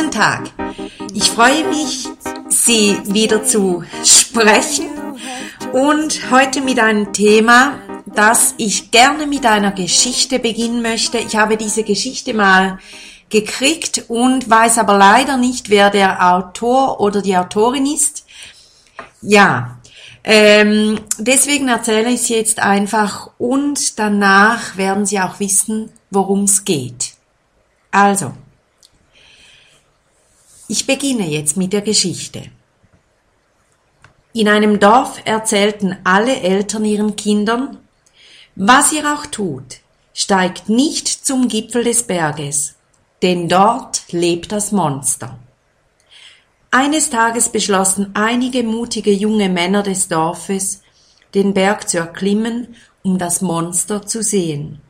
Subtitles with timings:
[0.00, 0.50] Guten Tag.
[1.12, 2.08] Ich freue mich,
[2.48, 4.88] Sie wieder zu sprechen
[5.74, 7.74] und heute mit einem Thema,
[8.06, 11.18] das ich gerne mit einer Geschichte beginnen möchte.
[11.18, 12.78] Ich habe diese Geschichte mal
[13.28, 18.24] gekriegt und weiß aber leider nicht, wer der Autor oder die Autorin ist.
[19.20, 19.80] Ja,
[20.24, 26.64] ähm, deswegen erzähle ich es jetzt einfach und danach werden Sie auch wissen, worum es
[26.64, 27.12] geht.
[27.90, 28.32] Also,
[30.70, 32.44] ich beginne jetzt mit der Geschichte.
[34.32, 37.78] In einem Dorf erzählten alle Eltern ihren Kindern,
[38.54, 39.78] was ihr auch tut,
[40.14, 42.76] steigt nicht zum Gipfel des Berges,
[43.20, 45.36] denn dort lebt das Monster.
[46.70, 50.82] Eines Tages beschlossen einige mutige junge Männer des Dorfes,
[51.34, 54.80] den Berg zu erklimmen, um das Monster zu sehen.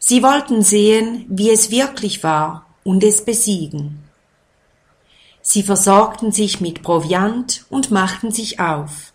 [0.00, 4.01] Sie wollten sehen, wie es wirklich war und es besiegen.
[5.42, 9.12] Sie versorgten sich mit Proviant und machten sich auf.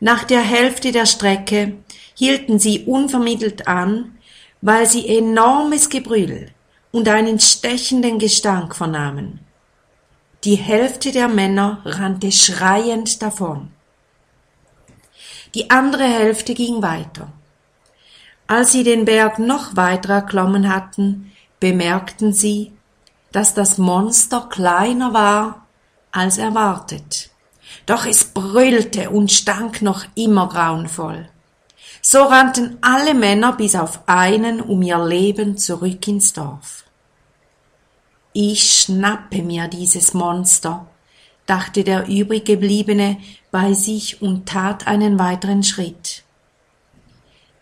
[0.00, 1.76] Nach der Hälfte der Strecke
[2.14, 4.18] hielten sie unvermittelt an,
[4.60, 6.50] weil sie enormes Gebrüll
[6.90, 9.38] und einen stechenden Gestank vernahmen.
[10.44, 13.70] Die Hälfte der Männer rannte schreiend davon.
[15.54, 17.32] Die andere Hälfte ging weiter.
[18.48, 21.30] Als sie den Berg noch weiter erklommen hatten,
[21.60, 22.72] bemerkten sie,
[23.32, 25.66] dass das Monster kleiner war
[26.10, 27.30] als erwartet.
[27.86, 31.28] Doch es brüllte und stank noch immer grauenvoll.
[32.00, 36.84] So rannten alle Männer bis auf einen um ihr Leben zurück ins Dorf.
[38.32, 40.86] Ich schnappe mir dieses Monster,
[41.46, 43.18] dachte der übriggebliebene
[43.50, 46.24] bei sich und tat einen weiteren Schritt.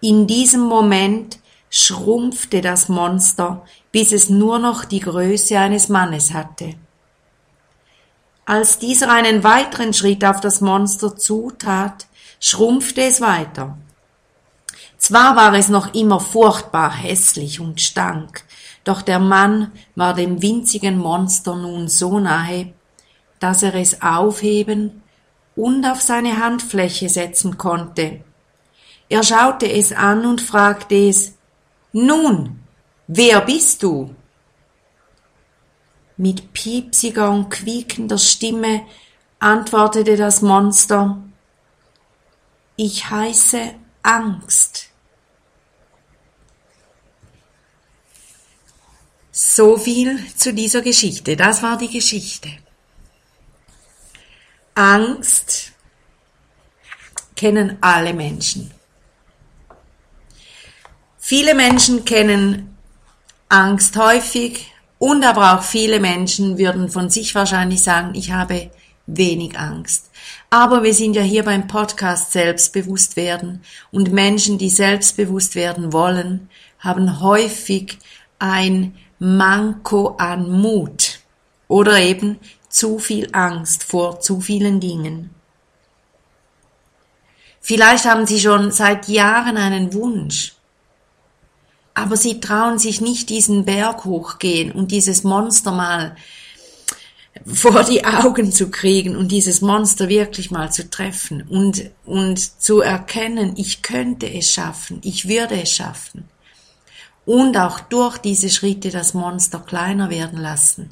[0.01, 1.40] In diesem Moment
[1.71, 6.75] schrumpfte das Monster, bis es nur noch die Größe eines Mannes hatte.
[8.45, 12.09] Als dieser einen weiteren Schritt auf das Monster zutat,
[12.41, 13.79] schrumpfte es weiter.
[14.99, 18.43] Zwar war es noch immer furchtbar hässlich und stank,
[18.85, 22.73] doch der Mann war dem winzigen Monster nun so nahe,
[23.39, 25.03] dass er es aufheben
[25.57, 28.21] und auf seine Handfläche setzen konnte,
[29.13, 31.35] er schaute es an und fragte es,
[31.93, 32.63] Nun,
[33.07, 34.15] wer bist du?
[36.17, 38.87] Mit piepsiger und quiekender Stimme
[39.39, 41.23] antwortete das Monster,
[42.77, 44.91] Ich heiße Angst.
[49.33, 51.37] So viel zu dieser Geschichte.
[51.37, 52.51] Das war die Geschichte.
[54.75, 55.73] Angst
[57.37, 58.71] kennen alle Menschen.
[61.31, 62.77] Viele Menschen kennen
[63.49, 64.67] Angst häufig
[64.99, 68.73] und aber auch viele Menschen würden von sich wahrscheinlich sagen, ich habe
[69.07, 70.11] wenig Angst.
[70.51, 76.51] Aber wir sind ja hier beim Podcast Selbstbewusst werden und Menschen, die selbstbewusst werden wollen,
[76.81, 77.99] haben häufig
[78.41, 81.21] ein Manko an Mut
[81.69, 85.31] oder eben zu viel Angst vor zu vielen Dingen.
[87.61, 90.57] Vielleicht haben Sie schon seit Jahren einen Wunsch,
[92.01, 96.17] aber sie trauen sich nicht diesen Berg hochgehen und dieses Monster mal
[97.47, 102.81] vor die Augen zu kriegen und dieses Monster wirklich mal zu treffen und, und zu
[102.81, 106.29] erkennen, ich könnte es schaffen, ich würde es schaffen.
[107.27, 110.89] Und auch durch diese Schritte das Monster kleiner werden lassen.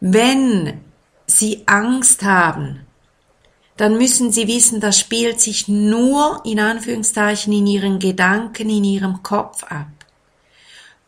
[0.00, 0.80] Wenn
[1.26, 2.83] Sie Angst haben,
[3.76, 9.22] dann müssen Sie wissen, das spielt sich nur in Anführungszeichen in Ihren Gedanken, in Ihrem
[9.22, 9.88] Kopf ab.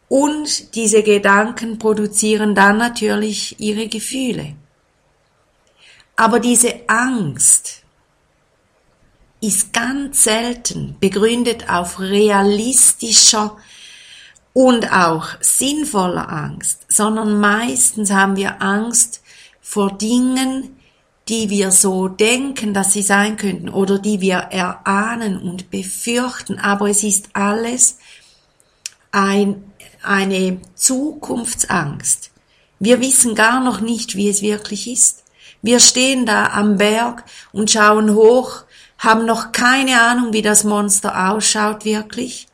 [0.08, 4.54] Und diese Gedanken produzieren dann natürlich Ihre Gefühle.
[6.16, 7.82] Aber diese Angst
[9.40, 13.56] ist ganz selten begründet auf realistischer
[14.52, 19.20] und auch sinnvoller Angst, sondern meistens haben wir Angst
[19.60, 20.75] vor Dingen,
[21.28, 26.88] die wir so denken, dass sie sein könnten oder die wir erahnen und befürchten, aber
[26.88, 27.98] es ist alles
[29.10, 29.64] ein,
[30.02, 32.30] eine Zukunftsangst.
[32.78, 35.24] Wir wissen gar noch nicht, wie es wirklich ist.
[35.62, 38.64] Wir stehen da am Berg und schauen hoch,
[38.98, 42.46] haben noch keine Ahnung, wie das Monster ausschaut wirklich,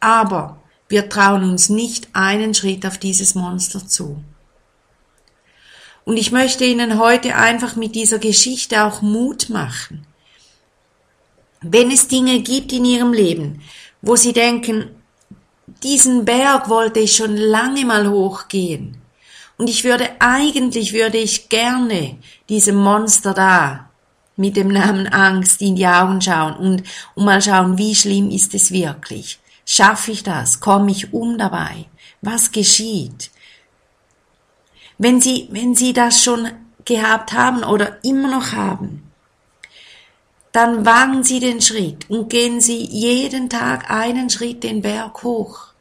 [0.00, 0.58] aber
[0.88, 4.22] wir trauen uns nicht einen Schritt auf dieses Monster zu.
[6.04, 10.06] Und ich möchte Ihnen heute einfach mit dieser Geschichte auch Mut machen.
[11.60, 13.62] Wenn es Dinge gibt in Ihrem Leben,
[14.00, 14.90] wo Sie denken,
[15.82, 19.00] diesen Berg wollte ich schon lange mal hochgehen.
[19.58, 22.16] Und ich würde, eigentlich würde ich gerne
[22.48, 23.90] diesem Monster da
[24.36, 26.82] mit dem Namen Angst in die Augen schauen und,
[27.14, 29.38] und mal schauen, wie schlimm ist es wirklich.
[29.64, 30.58] Schaffe ich das?
[30.58, 31.86] Komme ich um dabei?
[32.22, 33.30] Was geschieht?
[35.04, 36.48] Wenn Sie, wenn Sie das schon
[36.84, 39.02] gehabt haben oder immer noch haben,
[40.52, 45.72] dann wagen Sie den Schritt und gehen Sie jeden Tag einen Schritt den Berg hoch.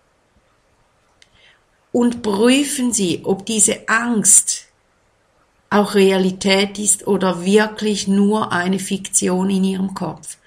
[1.91, 4.65] Und prüfen Sie, ob diese Angst
[5.69, 10.37] auch Realität ist oder wirklich nur eine Fiktion in Ihrem Kopf.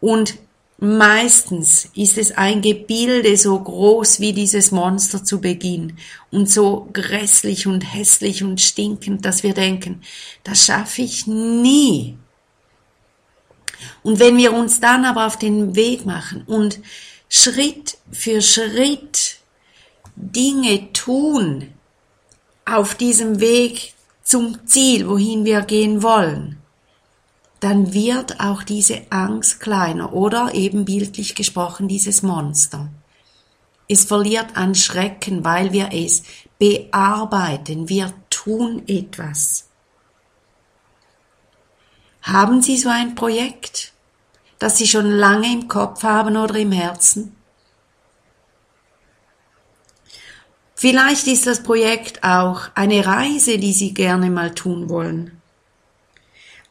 [0.00, 0.36] Und
[0.82, 5.98] Meistens ist es ein Gebilde so groß wie dieses Monster zu Beginn
[6.30, 10.00] und so grässlich und hässlich und stinkend, dass wir denken,
[10.42, 12.16] das schaffe ich nie.
[14.02, 16.80] Und wenn wir uns dann aber auf den Weg machen und
[17.28, 19.36] Schritt für Schritt
[20.16, 21.68] Dinge tun
[22.64, 23.92] auf diesem Weg
[24.22, 26.59] zum Ziel, wohin wir gehen wollen,
[27.60, 32.88] dann wird auch diese Angst kleiner oder eben bildlich gesprochen dieses Monster.
[33.86, 36.22] Es verliert an Schrecken, weil wir es
[36.58, 39.68] bearbeiten, wir tun etwas.
[42.22, 43.92] Haben Sie so ein Projekt,
[44.58, 47.36] das Sie schon lange im Kopf haben oder im Herzen?
[50.74, 55.39] Vielleicht ist das Projekt auch eine Reise, die Sie gerne mal tun wollen.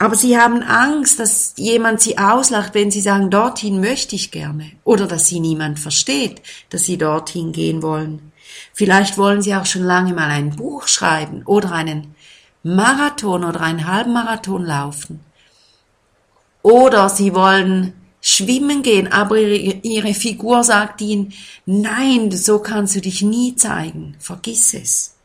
[0.01, 4.71] Aber sie haben Angst, dass jemand sie auslacht, wenn sie sagen, dorthin möchte ich gerne.
[4.85, 8.31] Oder dass sie niemand versteht, dass sie dorthin gehen wollen.
[8.73, 12.15] Vielleicht wollen sie auch schon lange mal ein Buch schreiben oder einen
[12.63, 15.19] Marathon oder einen Halbmarathon laufen.
[16.61, 21.33] Oder sie wollen schwimmen gehen, aber ihre, ihre Figur sagt ihnen,
[21.65, 25.15] nein, so kannst du dich nie zeigen, vergiss es.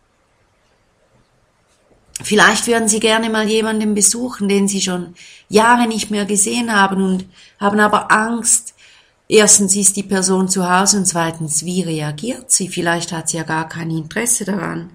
[2.23, 5.15] Vielleicht würden Sie gerne mal jemanden besuchen, den Sie schon
[5.49, 7.27] Jahre nicht mehr gesehen haben und
[7.59, 8.75] haben aber Angst.
[9.29, 12.69] Erstens ist die Person zu Hause und zweitens, wie reagiert sie?
[12.69, 14.91] Vielleicht hat sie ja gar kein Interesse daran.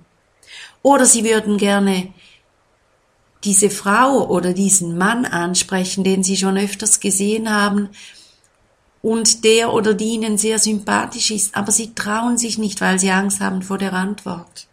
[0.82, 2.14] Oder Sie würden gerne
[3.44, 7.90] diese Frau oder diesen Mann ansprechen, den Sie schon öfters gesehen haben
[9.02, 13.12] und der oder die Ihnen sehr sympathisch ist, aber Sie trauen sich nicht, weil Sie
[13.12, 14.69] Angst haben vor der Antwort.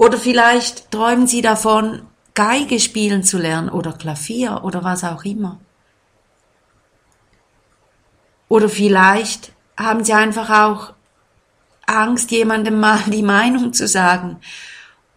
[0.00, 2.00] Oder vielleicht träumen Sie davon,
[2.32, 5.60] Geige spielen zu lernen oder Klavier oder was auch immer.
[8.48, 10.94] Oder vielleicht haben Sie einfach auch
[11.84, 14.38] Angst, jemandem mal die Meinung zu sagen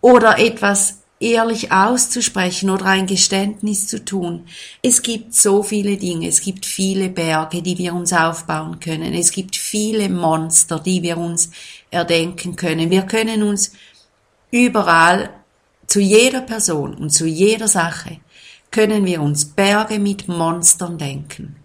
[0.02, 4.48] oder etwas ehrlich auszusprechen oder ein Geständnis zu tun.
[4.82, 9.32] Es gibt so viele Dinge, es gibt viele Berge, die wir uns aufbauen können, es
[9.32, 11.52] gibt viele Monster, die wir uns
[11.90, 12.90] erdenken können.
[12.90, 13.72] Wir können uns
[14.54, 15.34] Überall,
[15.88, 18.20] zu jeder Person und zu jeder Sache
[18.70, 21.56] können wir uns Berge mit Monstern denken.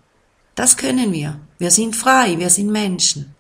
[0.55, 1.38] Das können wir.
[1.58, 3.35] Wir sind frei, wir sind Menschen.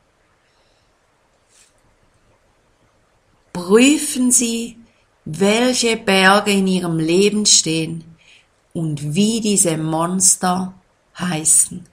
[3.54, 4.76] Prüfen Sie,
[5.24, 8.04] welche Berge in Ihrem Leben stehen
[8.74, 10.74] und wie diese Monster
[11.18, 11.86] heißen.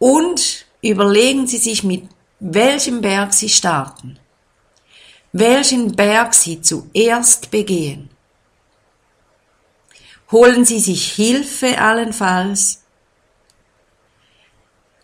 [0.00, 2.08] Und überlegen Sie sich, mit
[2.40, 4.18] welchem Berg Sie starten
[5.34, 8.08] welchen Berg Sie zuerst begehen.
[10.30, 12.84] Holen Sie sich Hilfe allenfalls.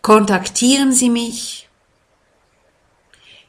[0.01, 1.67] Kontaktieren Sie mich.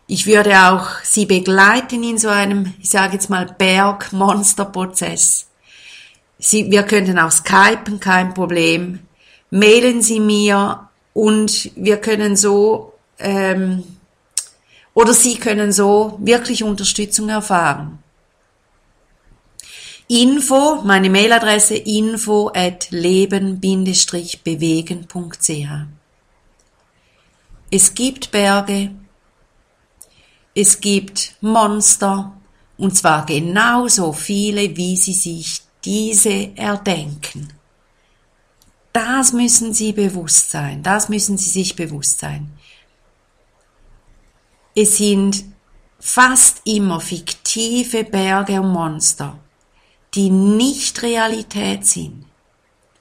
[0.08, 5.46] Ich würde auch Sie begleiten in so einem, ich sage jetzt mal, Bergmonsterprozess.
[6.38, 9.06] Wir könnten auch skypen, kein Problem.
[9.50, 13.84] Mailen Sie mir und wir können so ähm,
[14.94, 17.98] oder Sie können so wirklich Unterstützung erfahren.
[20.08, 25.68] Info, meine Mailadresse info at leben-bewegen.ch.
[27.70, 28.90] Es gibt Berge,
[30.54, 32.36] es gibt Monster,
[32.76, 37.54] und zwar genauso viele, wie Sie sich diese erdenken.
[38.92, 42.50] Das müssen Sie bewusst sein, das müssen Sie sich bewusst sein.
[44.74, 45.44] Es sind
[45.98, 49.38] fast immer fiktive Berge und Monster,
[50.14, 52.24] die nicht Realität sind.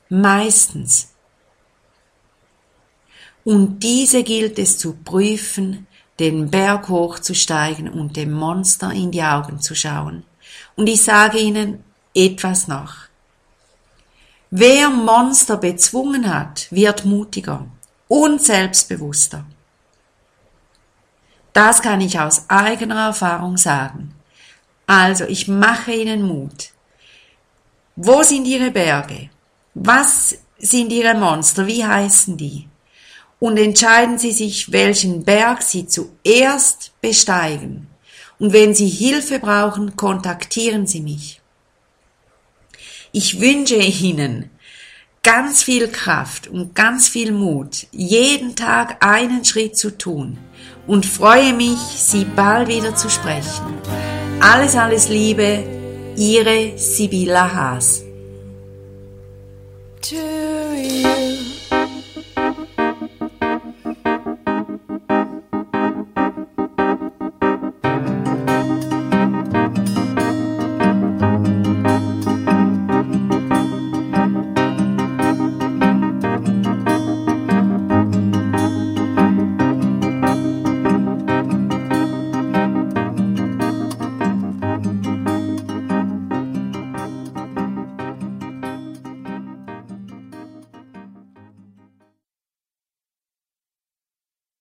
[0.09, 1.13] Meistens.
[3.43, 5.87] Und diese gilt es zu prüfen,
[6.19, 10.23] den Berg hochzusteigen und dem Monster in die Augen zu schauen.
[10.75, 12.95] Und ich sage Ihnen etwas noch.
[14.51, 17.65] Wer Monster bezwungen hat, wird mutiger
[18.09, 19.45] und selbstbewusster.
[21.53, 24.13] Das kann ich aus eigener Erfahrung sagen.
[24.87, 26.69] Also, ich mache Ihnen Mut.
[27.95, 29.29] Wo sind Ihre Berge?
[29.73, 31.67] Was sind Ihre Monster?
[31.67, 32.67] Wie heißen die?
[33.39, 37.87] Und entscheiden Sie sich, welchen Berg Sie zuerst besteigen.
[38.39, 41.41] Und wenn Sie Hilfe brauchen, kontaktieren Sie mich.
[43.11, 44.49] Ich wünsche Ihnen
[45.21, 50.37] ganz viel Kraft und ganz viel Mut, jeden Tag einen Schritt zu tun
[50.87, 53.77] und freue mich, Sie bald wieder zu sprechen.
[54.39, 55.63] Alles, alles Liebe,
[56.15, 58.03] Ihre Sibylla Haas.